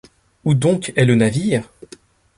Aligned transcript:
Où 0.45 0.55
donc 0.55 0.93
est 0.95 1.05
le 1.05 1.13
navire? 1.13 1.69